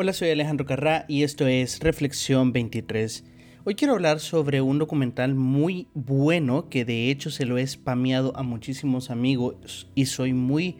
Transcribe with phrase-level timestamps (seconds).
[0.00, 3.24] Hola, soy Alejandro Carrá y esto es Reflexión 23.
[3.64, 8.32] Hoy quiero hablar sobre un documental muy bueno que de hecho se lo he spameado
[8.36, 10.76] a muchísimos amigos y soy muy,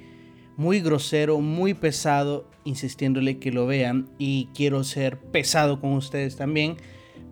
[0.56, 6.76] muy grosero, muy pesado insistiéndole que lo vean y quiero ser pesado con ustedes también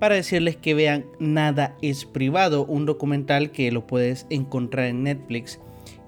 [0.01, 5.61] para decirles que vean Nada es privado, un documental que lo puedes encontrar en Netflix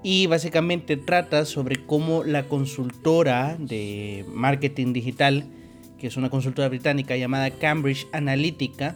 [0.03, 5.45] y básicamente trata sobre cómo la consultora de marketing digital
[5.99, 8.95] que es una consultora británica llamada Cambridge Analytica,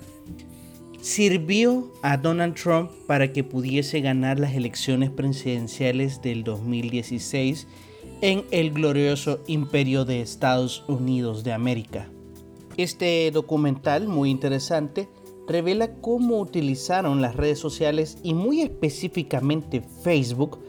[1.02, 7.68] sirvió a Donald Trump para que pudiese ganar las elecciones presidenciales del 2016
[8.22, 12.10] en el glorioso imperio de Estados Unidos de América.
[12.78, 15.10] Este documental, muy interesante,
[15.46, 20.60] revela cómo utilizaron las redes sociales y muy específicamente Facebook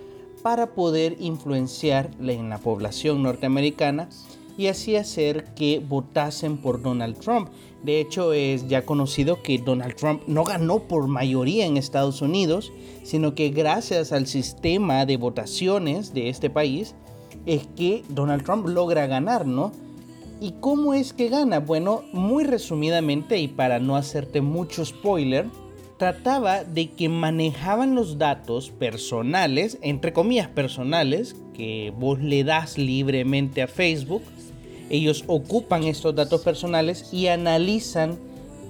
[0.42, 4.08] para poder influenciar en la población norteamericana
[4.56, 7.48] y así hacer que votasen por Donald Trump.
[7.82, 12.72] De hecho, es ya conocido que Donald Trump no ganó por mayoría en Estados Unidos,
[13.02, 16.94] sino que gracias al sistema de votaciones de este país
[17.46, 19.72] es que Donald Trump logra ganar, ¿no?
[20.40, 21.60] ¿Y cómo es que gana?
[21.60, 25.46] Bueno, muy resumidamente y para no hacerte mucho spoiler,
[25.98, 33.62] trataba de que manejaban los datos personales, entre comillas personales, que vos le das libremente
[33.62, 34.22] a Facebook
[34.90, 38.18] ellos ocupan estos datos personales y analizan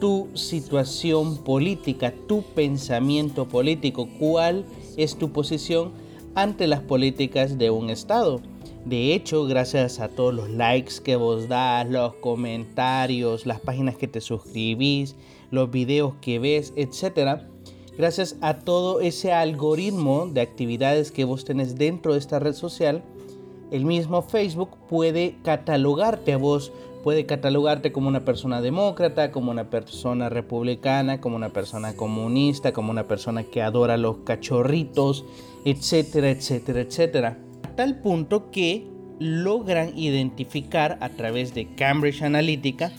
[0.01, 4.65] tu situación política, tu pensamiento político, cuál
[4.97, 5.93] es tu posición
[6.35, 8.41] ante las políticas de un Estado.
[8.85, 14.09] De hecho, gracias a todos los likes que vos das, los comentarios, las páginas que
[14.09, 15.17] te suscribís,
[15.51, 17.41] los videos que ves, etc.
[17.97, 23.03] Gracias a todo ese algoritmo de actividades que vos tenés dentro de esta red social,
[23.71, 29.69] el mismo Facebook puede catalogarte a vos, puede catalogarte como una persona demócrata, como una
[29.71, 35.25] persona republicana, como una persona comunista, como una persona que adora los cachorritos,
[35.65, 37.39] etcétera, etcétera, etcétera.
[37.63, 38.87] A tal punto que
[39.19, 42.93] logran identificar a través de Cambridge Analytica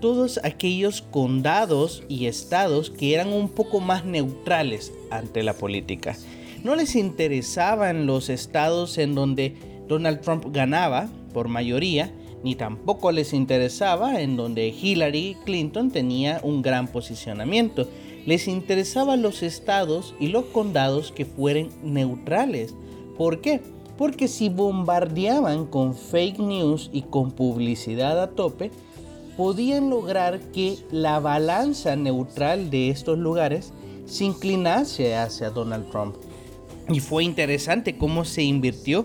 [0.00, 6.16] todos aquellos condados y estados que eran un poco más neutrales ante la política.
[6.64, 12.10] No les interesaban los estados en donde Donald Trump ganaba por mayoría,
[12.42, 17.86] ni tampoco les interesaba en donde Hillary Clinton tenía un gran posicionamiento.
[18.24, 22.74] Les interesaban los estados y los condados que fueran neutrales.
[23.18, 23.60] ¿Por qué?
[23.98, 28.70] Porque si bombardeaban con fake news y con publicidad a tope,
[29.36, 33.74] podían lograr que la balanza neutral de estos lugares
[34.06, 36.16] se inclinase hacia Donald Trump.
[36.88, 39.04] Y fue interesante cómo se invirtió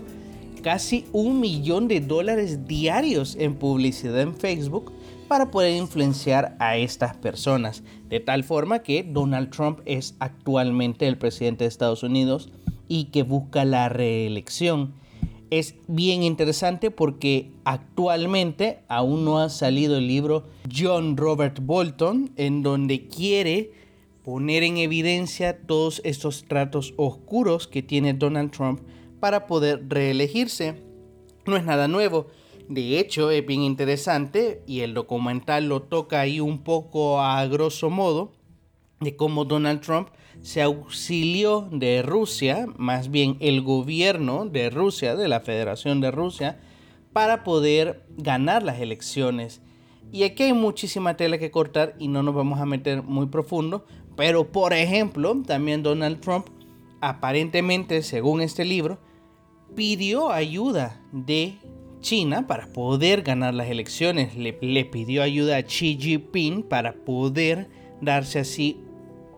[0.68, 4.92] casi un millón de dólares diarios en publicidad en Facebook
[5.26, 11.16] para poder influenciar a estas personas, de tal forma que Donald Trump es actualmente el
[11.16, 12.50] presidente de Estados Unidos
[12.86, 14.92] y que busca la reelección.
[15.48, 22.62] Es bien interesante porque actualmente aún no ha salido el libro John Robert Bolton, en
[22.62, 23.72] donde quiere
[24.22, 28.80] poner en evidencia todos estos tratos oscuros que tiene Donald Trump
[29.20, 30.82] para poder reelegirse.
[31.46, 32.26] No es nada nuevo.
[32.68, 37.88] De hecho, es bien interesante y el documental lo toca ahí un poco a grosso
[37.88, 38.32] modo
[39.00, 40.08] de cómo Donald Trump
[40.42, 46.60] se auxilió de Rusia, más bien el gobierno de Rusia, de la Federación de Rusia,
[47.12, 49.62] para poder ganar las elecciones.
[50.12, 53.84] Y aquí hay muchísima tela que cortar y no nos vamos a meter muy profundo,
[54.16, 56.46] pero por ejemplo, también Donald Trump,
[57.00, 58.98] aparentemente, según este libro,
[59.74, 61.58] pidió ayuda de
[62.00, 64.36] China para poder ganar las elecciones.
[64.36, 64.52] Le,
[64.84, 67.68] pidió ayuda a Xi Jinping para poder
[68.00, 68.80] darse así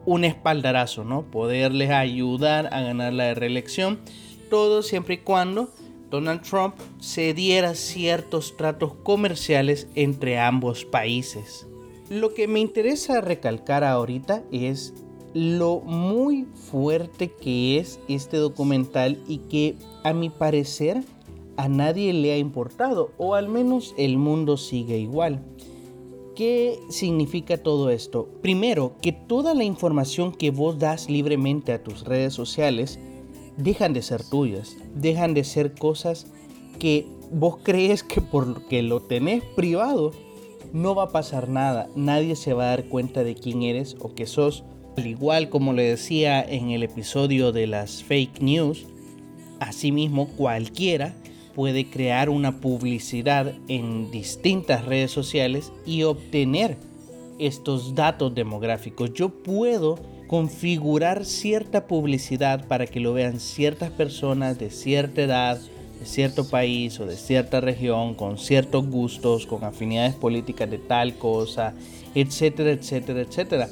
[0.06, 1.22] un espaldarazo, ¿no?
[1.22, 4.00] Poderles ayudar a ganar la reelección.
[4.48, 5.70] Todo siempre y cuando
[6.10, 11.66] Donald Trump cediera ciertos tratos comerciales entre ambos países.
[12.08, 14.94] Lo que me interesa recalcar ahorita es
[15.34, 21.04] lo muy fuerte que es este documental y que a mi parecer
[21.56, 25.44] a nadie le ha importado o al menos el mundo sigue igual.
[26.34, 28.28] ¿Qué significa todo esto?
[28.40, 32.98] Primero, que toda la información que vos das libremente a tus redes sociales
[33.58, 36.26] dejan de ser tuyas, dejan de ser cosas
[36.78, 40.12] que vos crees que porque lo tenés privado
[40.72, 44.14] no va a pasar nada, nadie se va a dar cuenta de quién eres o
[44.14, 44.64] que sos
[45.00, 48.84] al igual como le decía en el episodio de las fake news,
[49.58, 51.14] asimismo cualquiera
[51.54, 56.76] puede crear una publicidad en distintas redes sociales y obtener
[57.38, 59.14] estos datos demográficos.
[59.14, 65.58] Yo puedo configurar cierta publicidad para que lo vean ciertas personas de cierta edad,
[65.98, 71.14] de cierto país o de cierta región, con ciertos gustos, con afinidades políticas de tal
[71.14, 71.72] cosa,
[72.14, 73.68] etcétera, etcétera, etcétera.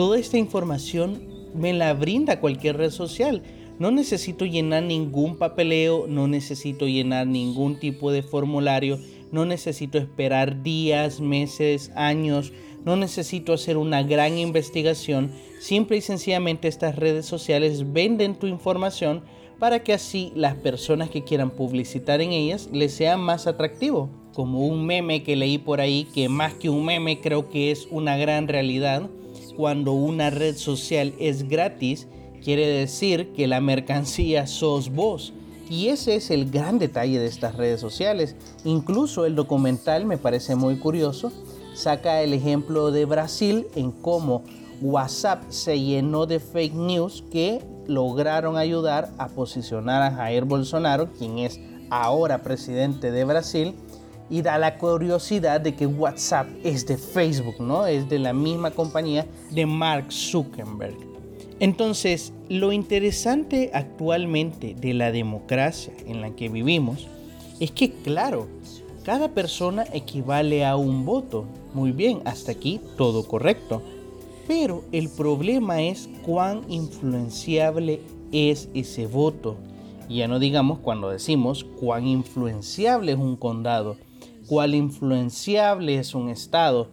[0.00, 1.20] Toda esta información
[1.54, 3.42] me la brinda cualquier red social.
[3.78, 8.98] No necesito llenar ningún papeleo, no necesito llenar ningún tipo de formulario,
[9.30, 12.50] no necesito esperar días, meses, años,
[12.82, 15.32] no necesito hacer una gran investigación.
[15.60, 19.22] Simple y sencillamente estas redes sociales venden tu información
[19.58, 24.08] para que así las personas que quieran publicitar en ellas les sea más atractivo.
[24.32, 27.86] Como un meme que leí por ahí, que más que un meme creo que es
[27.90, 29.10] una gran realidad.
[29.60, 32.08] Cuando una red social es gratis,
[32.42, 35.34] quiere decir que la mercancía sos vos.
[35.68, 38.36] Y ese es el gran detalle de estas redes sociales.
[38.64, 41.30] Incluso el documental me parece muy curioso.
[41.74, 44.44] Saca el ejemplo de Brasil en cómo
[44.80, 51.38] WhatsApp se llenó de fake news que lograron ayudar a posicionar a Jair Bolsonaro, quien
[51.38, 51.60] es
[51.90, 53.74] ahora presidente de Brasil,
[54.30, 57.86] y da la curiosidad de que WhatsApp es de Facebook, ¿no?
[57.86, 60.96] Es de la misma compañía de Mark Zuckerberg.
[61.58, 67.06] Entonces, lo interesante actualmente de la democracia en la que vivimos
[67.58, 68.46] es que, claro,
[69.04, 71.44] cada persona equivale a un voto.
[71.74, 73.82] Muy bien, hasta aquí todo correcto.
[74.46, 78.00] Pero el problema es cuán influenciable
[78.32, 79.56] es ese voto.
[80.08, 83.96] Ya no digamos cuando decimos cuán influenciable es un condado,
[84.50, 86.90] cuán influenciable es un estado.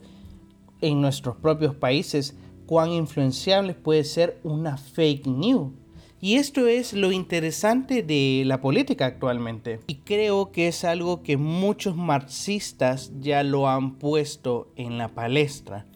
[0.79, 2.37] En nuestros propios países,
[2.67, 5.73] cuán influenciable puede ser una fake news.
[6.21, 9.79] Y esto es lo interesante de la política actualmente.
[9.87, 15.87] Y creo que es algo que muchos marxistas ya lo han puesto en la palestra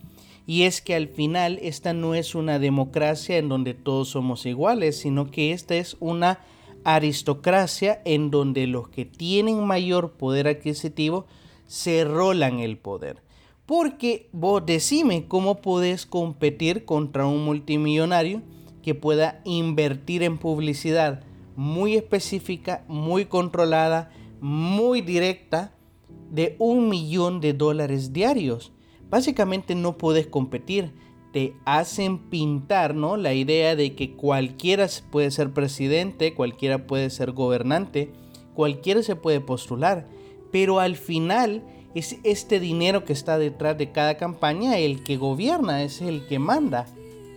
[0.48, 4.98] y es que al final esta no es una democracia en donde todos somos iguales,
[4.98, 6.40] sino que esta es una
[6.84, 11.28] aristocracia en donde los que tienen mayor poder adquisitivo
[11.72, 13.24] se rolan el poder.
[13.66, 18.42] Porque vos decime cómo podés competir contra un multimillonario
[18.84, 21.24] que pueda invertir en publicidad
[21.56, 25.74] muy específica, muy controlada, muy directa,
[26.30, 28.74] de un millón de dólares diarios
[29.10, 30.92] básicamente no puedes competir.
[31.32, 33.16] Te hacen pintar, ¿no?
[33.16, 38.12] La idea de que cualquiera puede ser presidente, cualquiera puede ser gobernante,
[38.56, 40.08] cualquiera se puede postular.
[40.52, 41.64] Pero al final
[41.96, 46.40] es este dinero que está detrás de cada campaña el que gobierna, es el que
[46.40, 46.88] manda.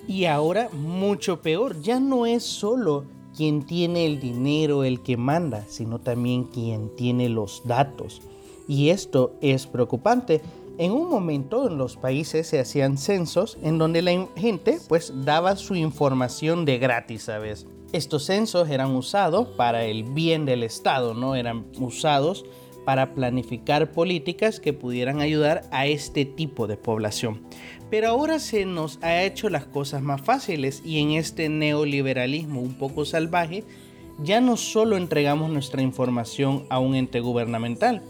[0.06, 3.06] Y ahora mucho peor, ya no es solo
[3.36, 8.22] quien tiene el dinero el que manda, sino también quien tiene los datos.
[8.68, 10.40] Y esto es preocupante
[10.76, 15.54] en un momento en los países se hacían censos en donde la gente pues daba
[15.54, 17.66] su información de gratis, ¿sabes?
[17.92, 22.44] Estos censos eran usados para el bien del Estado, no eran usados
[22.84, 27.40] para planificar políticas que pudieran ayudar a este tipo de población.
[27.90, 32.74] Pero ahora se nos ha hecho las cosas más fáciles y en este neoliberalismo un
[32.74, 33.64] poco salvaje
[34.22, 38.02] ya no solo entregamos nuestra información a un ente gubernamental,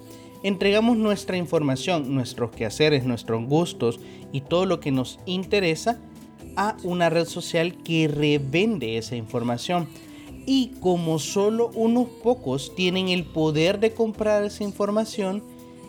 [0.42, 4.00] entregamos nuestra información, nuestros quehaceres, nuestros gustos
[4.32, 5.98] y todo lo que nos interesa
[6.56, 9.88] a una red social que revende esa información.
[10.46, 15.42] Y como solo unos pocos tienen el poder de comprar esa información,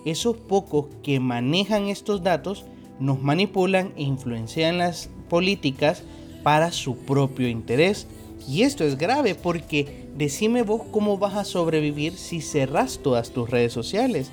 [0.06, 2.66] esos pocos que manejan estos datos
[3.00, 6.04] nos manipulan e influencian las políticas
[6.44, 8.08] para su propio interés.
[8.48, 13.50] Y esto es grave porque decime vos cómo vas a sobrevivir si cerras todas tus
[13.50, 14.32] redes sociales.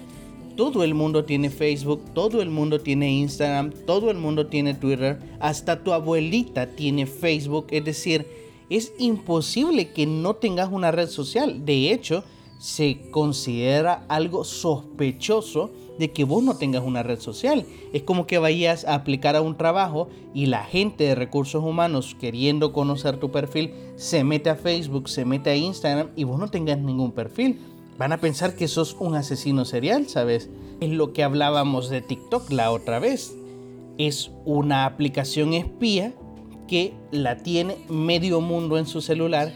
[0.56, 5.18] Todo el mundo tiene Facebook, todo el mundo tiene Instagram, todo el mundo tiene Twitter,
[5.40, 7.68] hasta tu abuelita tiene Facebook.
[7.70, 8.26] Es decir,
[8.76, 11.64] es imposible que no tengas una red social.
[11.64, 12.24] De hecho,
[12.58, 17.66] se considera algo sospechoso de que vos no tengas una red social.
[17.92, 22.16] Es como que vayas a aplicar a un trabajo y la gente de recursos humanos
[22.18, 26.48] queriendo conocer tu perfil se mete a Facebook, se mete a Instagram y vos no
[26.48, 27.58] tengas ningún perfil
[27.98, 30.50] van a pensar que sos un asesino serial, ¿sabes?
[30.80, 33.36] Es lo que hablábamos de TikTok la otra vez.
[33.98, 36.12] Es una aplicación espía
[36.72, 39.52] que la tiene medio mundo en su celular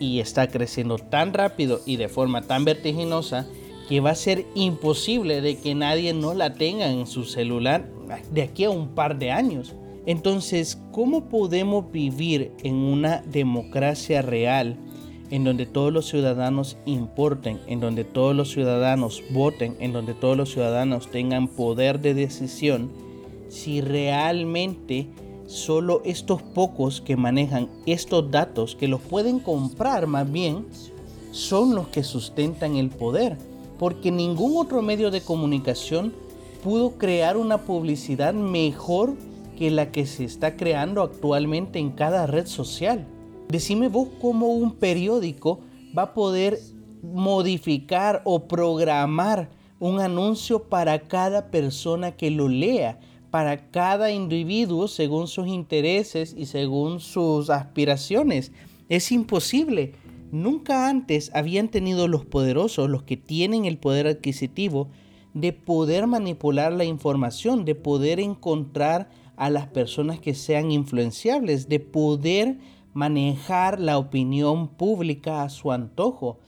[0.00, 3.46] y está creciendo tan rápido y de forma tan vertiginosa
[3.88, 7.88] que va a ser imposible de que nadie no la tenga en su celular
[8.32, 9.76] de aquí a un par de años.
[10.04, 14.76] Entonces, ¿cómo podemos vivir en una democracia real
[15.30, 20.36] en donde todos los ciudadanos importen, en donde todos los ciudadanos voten, en donde todos
[20.36, 22.92] los ciudadanos tengan poder de decisión,
[23.48, 25.06] si realmente
[25.48, 30.66] solo estos pocos que manejan estos datos, que los pueden comprar más bien,
[31.32, 33.38] son los que sustentan el poder,
[33.78, 36.12] porque ningún otro medio de comunicación
[36.62, 39.14] pudo crear una publicidad mejor
[39.56, 43.06] que la que se está creando actualmente en cada red social.
[43.48, 45.60] Decime vos cómo un periódico
[45.96, 46.58] va a poder
[47.02, 49.48] modificar o programar
[49.80, 52.98] un anuncio para cada persona que lo lea,
[53.30, 58.52] para cada individuo según sus intereses y según sus aspiraciones.
[58.88, 59.92] Es imposible.
[60.30, 64.88] Nunca antes habían tenido los poderosos, los que tienen el poder adquisitivo,
[65.34, 71.80] de poder manipular la información, de poder encontrar a las personas que sean influenciables, de
[71.80, 72.58] poder
[72.92, 76.38] manejar la opinión pública a su antojo.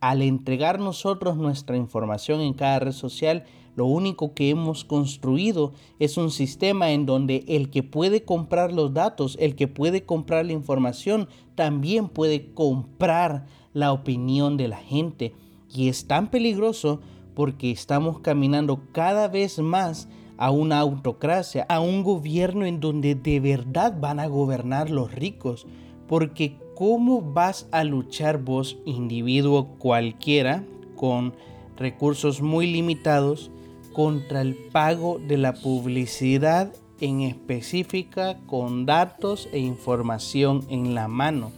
[0.00, 3.44] Al entregar nosotros nuestra información en cada red social,
[3.76, 8.94] lo único que hemos construido es un sistema en donde el que puede comprar los
[8.94, 15.34] datos, el que puede comprar la información, también puede comprar la opinión de la gente.
[15.74, 17.00] Y es tan peligroso
[17.34, 23.40] porque estamos caminando cada vez más a una autocracia, a un gobierno en donde de
[23.40, 25.66] verdad van a gobernar los ricos.
[26.06, 30.64] Porque ¿cómo vas a luchar vos, individuo cualquiera,
[30.96, 31.34] con
[31.76, 33.50] recursos muy limitados,
[33.94, 36.70] contra el pago de la publicidad
[37.00, 41.50] en específica con datos e información en la mano?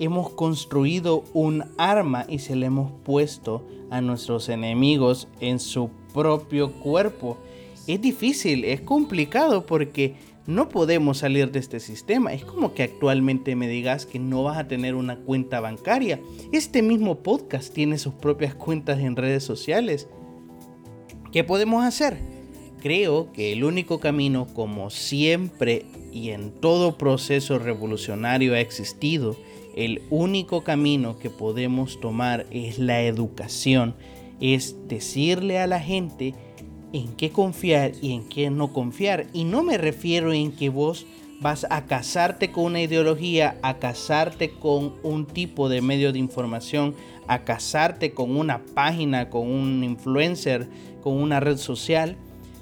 [0.00, 6.72] Hemos construido un arma y se le hemos puesto a nuestros enemigos en su propio
[6.72, 7.38] cuerpo
[7.88, 10.14] es difícil, es complicado porque
[10.46, 12.34] no podemos salir de este sistema.
[12.34, 16.20] Es como que actualmente me digas que no vas a tener una cuenta bancaria.
[16.52, 20.06] Este mismo podcast tiene sus propias cuentas en redes sociales.
[21.32, 22.16] ¿Qué podemos hacer?
[22.80, 29.36] Creo que el único camino, como siempre y en todo proceso revolucionario ha existido,
[29.76, 33.94] el único camino que podemos tomar es la educación.
[34.40, 36.34] Es decirle a la gente
[36.94, 39.26] en qué confiar y en qué no confiar.
[39.34, 41.04] Y no me refiero en que vos
[41.40, 46.94] vas a casarte con una ideología, a casarte con un tipo de medio de información,
[47.26, 50.68] a casarte con una página, con un influencer,
[51.08, 52.16] con una red social.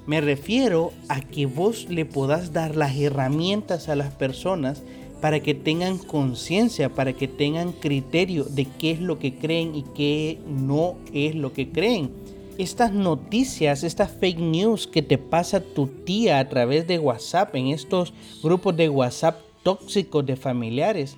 [0.05, 4.83] Me refiero a que vos le podás dar las herramientas a las personas
[5.19, 9.83] para que tengan conciencia, para que tengan criterio de qué es lo que creen y
[9.93, 12.11] qué no es lo que creen
[12.57, 17.67] estas noticias, estas fake news que te pasa tu tía a través de WhatsApp, en
[17.67, 21.17] estos grupos de WhatsApp tóxicos de familiares,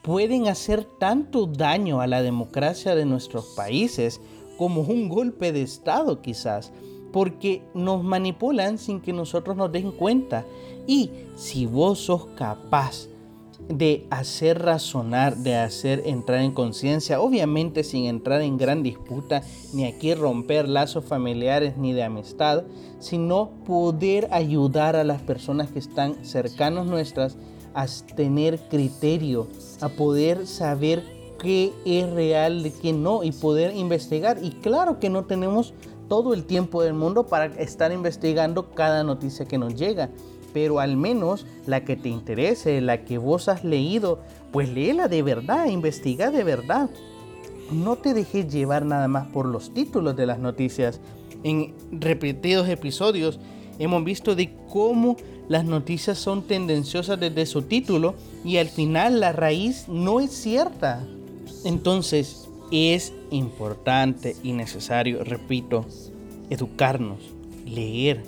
[0.00, 4.20] pueden hacer tanto daño a la democracia de nuestros países
[4.58, 6.72] como un golpe de Estado quizás,
[7.12, 10.44] porque nos manipulan sin que nosotros nos den cuenta.
[10.86, 13.08] Y si vos sos capaz
[13.68, 19.84] de hacer razonar, de hacer entrar en conciencia, obviamente sin entrar en gran disputa, ni
[19.84, 22.64] aquí romper lazos familiares ni de amistad,
[22.98, 27.36] sino poder ayudar a las personas que están cercanos nuestras
[27.74, 27.86] a
[28.16, 29.48] tener criterio,
[29.80, 34.38] a poder saber qué es real, de qué no, y poder investigar.
[34.42, 35.74] Y claro que no tenemos
[36.08, 40.10] todo el tiempo del mundo para estar investigando cada noticia que nos llega
[40.52, 45.22] pero al menos la que te interese, la que vos has leído, pues léela de
[45.22, 46.90] verdad, investiga de verdad.
[47.70, 51.00] No te dejes llevar nada más por los títulos de las noticias.
[51.44, 53.38] En repetidos episodios
[53.78, 55.16] hemos visto de cómo
[55.48, 58.14] las noticias son tendenciosas desde su título
[58.44, 61.06] y al final la raíz no es cierta.
[61.64, 65.86] Entonces es importante y necesario, repito,
[66.50, 67.18] educarnos,
[67.66, 68.22] leer,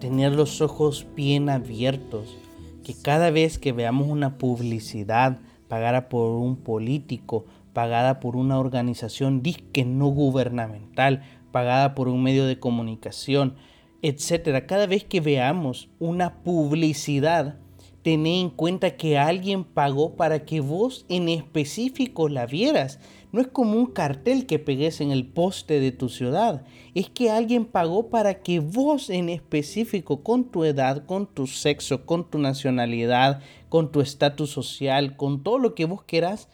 [0.00, 2.36] tener los ojos bien abiertos,
[2.84, 9.42] que cada vez que veamos una publicidad pagada por un político, pagada por una organización
[9.42, 13.54] disque no gubernamental, pagada por un medio de comunicación,
[14.02, 17.56] etcétera, cada vez que veamos una publicidad,
[18.02, 22.98] Tened en cuenta que alguien pagó para que vos en específico la vieras.
[23.32, 26.64] No es como un cartel que pegues en el poste de tu ciudad.
[26.94, 32.06] Es que alguien pagó para que vos en específico, con tu edad, con tu sexo,
[32.06, 36.48] con tu nacionalidad, con tu estatus social, con todo lo que vos quieras,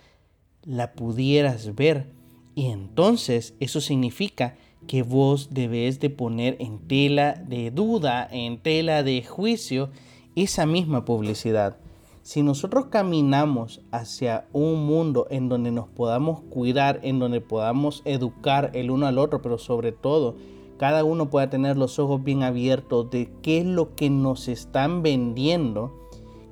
[0.64, 2.12] la pudieras ver.
[2.54, 9.02] Y entonces eso significa que vos debes de poner en tela de duda, en tela
[9.02, 9.90] de juicio,
[10.36, 11.78] esa misma publicidad.
[12.22, 18.72] si nosotros caminamos hacia un mundo en donde nos podamos cuidar, en donde podamos educar
[18.74, 20.34] el uno al otro, pero sobre todo
[20.76, 25.02] cada uno pueda tener los ojos bien abiertos de qué es lo que nos están
[25.02, 25.92] vendiendo,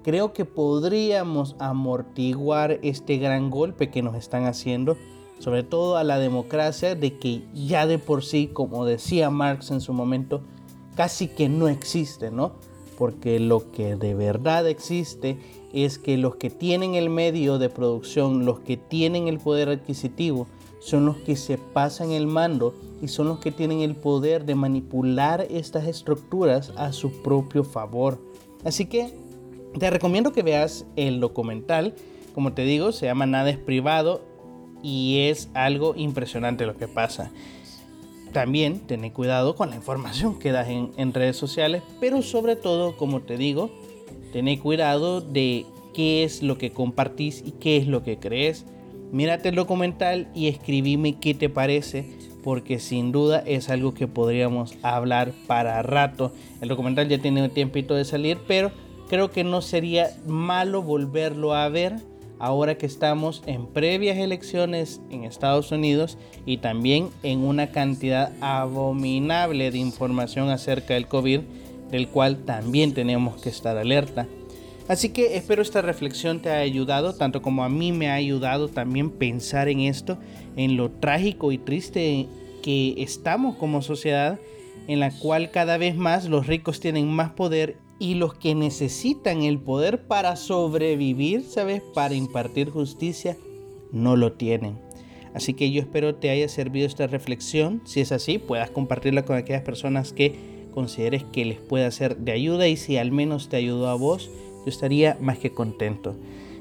[0.04, 4.96] creo que podríamos amortiguar este gran golpe que nos están haciendo,
[5.40, 9.80] sobre todo a la democracia, de que ya de por sí, como decía Marx en
[9.80, 10.40] su momento,
[10.94, 12.52] casi que no existe, ¿no?
[12.96, 15.36] Porque lo que de verdad existe
[15.72, 20.46] es que los que tienen el medio de producción, los que tienen el poder adquisitivo,
[20.80, 24.54] son los que se pasan el mando y son los que tienen el poder de
[24.54, 28.18] manipular estas estructuras a su propio favor.
[28.64, 29.14] Así que
[29.78, 31.94] te recomiendo que veas el documental.
[32.34, 34.22] Como te digo, se llama Nada es privado
[34.82, 37.32] y es algo impresionante lo que pasa.
[38.34, 43.20] También ten cuidado con la información que das en, redes sociales, pero sobre todo, como
[43.20, 43.70] te digo,
[44.32, 45.64] Ten cuidado de
[45.94, 48.64] qué es lo que compartís y qué es lo que crees.
[49.12, 52.10] Mírate el documental y escribime qué te parece,
[52.42, 56.32] porque sin duda es algo que podríamos hablar para rato.
[56.60, 58.72] El documental ya tiene un tiempito de salir, pero
[59.08, 61.94] creo que no sería malo volverlo a ver
[62.44, 69.70] ahora que estamos en previas elecciones en Estados Unidos y también en una cantidad abominable
[69.70, 71.40] de información acerca del COVID
[71.90, 74.26] del cual también tenemos que estar alerta.
[74.88, 78.68] Así que espero esta reflexión te haya ayudado, tanto como a mí me ha ayudado
[78.68, 80.18] también pensar en esto,
[80.56, 82.28] en lo trágico y triste
[82.62, 84.38] que estamos como sociedad,
[84.86, 89.44] en la cual cada vez más los ricos tienen más poder y los que necesitan
[89.44, 91.80] el poder para sobrevivir, ¿sabes?
[91.94, 93.34] Para impartir justicia,
[93.92, 94.78] no lo tienen.
[95.32, 97.80] Así que yo espero te haya servido esta reflexión.
[97.86, 100.34] Si es así, puedas compartirla con aquellas personas que
[100.74, 104.28] consideres que les pueda ser de ayuda y si al menos te ayudó a vos,
[104.66, 106.14] yo estaría más que contento.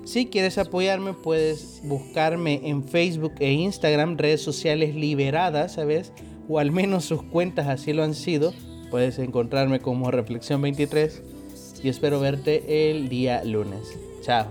[0.06, 6.14] Si quieres apoyarme, puedes buscarme en Facebook e Instagram, redes sociales liberadas, ¿sabes?
[6.48, 8.54] O al menos sus cuentas así lo han sido.
[8.90, 11.33] Puedes encontrarme como Reflexión 23
[11.84, 13.98] y espero verte el día lunes.
[14.22, 14.48] Chao.